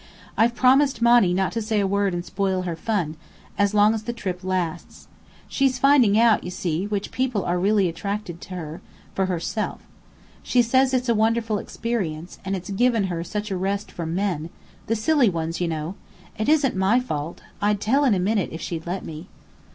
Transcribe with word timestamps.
"I've 0.35 0.55
promised 0.55 0.99
Monny 0.99 1.31
not 1.31 1.51
to 1.51 1.61
say 1.61 1.79
a 1.79 1.85
word 1.85 2.15
and 2.15 2.25
spoil 2.25 2.63
her 2.63 2.75
fun, 2.75 3.17
as 3.55 3.75
long 3.75 3.93
as 3.93 4.01
the 4.01 4.13
trip 4.13 4.43
lasts. 4.43 5.07
She's 5.47 5.77
finding 5.77 6.17
out, 6.19 6.43
you 6.43 6.49
see, 6.49 6.87
which 6.87 7.11
people 7.11 7.45
are 7.45 7.59
really 7.59 7.87
attracted 7.87 8.41
to 8.41 8.55
her, 8.55 8.81
for 9.13 9.27
herself. 9.27 9.81
She 10.41 10.63
says 10.63 10.95
it's 10.95 11.07
a 11.07 11.13
wonderful 11.13 11.59
experience 11.59 12.39
and 12.43 12.55
it's 12.55 12.71
given 12.71 13.03
her 13.13 13.23
such 13.23 13.51
a 13.51 13.55
rest 13.57 13.91
from 13.91 14.15
men: 14.15 14.49
the 14.87 14.95
silly 14.95 15.29
ones, 15.29 15.61
you 15.61 15.67
know. 15.67 15.93
It 16.35 16.49
isn't 16.49 16.75
my 16.75 16.99
fault. 16.99 17.43
I'd 17.61 17.79
tell 17.79 18.03
in 18.03 18.15
a 18.15 18.19
minute 18.19 18.49
if 18.51 18.59
she'd 18.59 18.87
let 18.87 19.05
me." 19.05 19.27